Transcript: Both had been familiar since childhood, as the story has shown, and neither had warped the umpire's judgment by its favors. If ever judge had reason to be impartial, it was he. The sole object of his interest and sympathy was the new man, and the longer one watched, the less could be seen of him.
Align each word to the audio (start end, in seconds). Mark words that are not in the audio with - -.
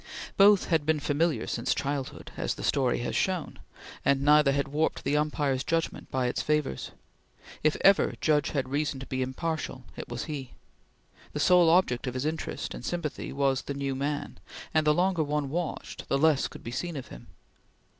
Both 0.35 0.65
had 0.69 0.83
been 0.83 0.99
familiar 0.99 1.45
since 1.45 1.75
childhood, 1.75 2.31
as 2.35 2.55
the 2.55 2.63
story 2.63 3.01
has 3.01 3.15
shown, 3.15 3.59
and 4.03 4.23
neither 4.23 4.51
had 4.51 4.67
warped 4.67 5.03
the 5.03 5.15
umpire's 5.15 5.63
judgment 5.63 6.09
by 6.09 6.25
its 6.25 6.41
favors. 6.41 6.89
If 7.63 7.75
ever 7.81 8.15
judge 8.19 8.49
had 8.49 8.67
reason 8.69 8.99
to 9.01 9.05
be 9.05 9.21
impartial, 9.21 9.83
it 9.95 10.09
was 10.09 10.23
he. 10.23 10.53
The 11.33 11.39
sole 11.39 11.69
object 11.69 12.07
of 12.07 12.15
his 12.15 12.25
interest 12.25 12.73
and 12.73 12.83
sympathy 12.83 13.31
was 13.31 13.61
the 13.61 13.75
new 13.75 13.93
man, 13.93 14.39
and 14.73 14.87
the 14.87 14.93
longer 14.95 15.21
one 15.21 15.51
watched, 15.51 16.07
the 16.09 16.17
less 16.17 16.47
could 16.47 16.63
be 16.63 16.71
seen 16.71 16.95
of 16.97 17.09
him. 17.09 17.27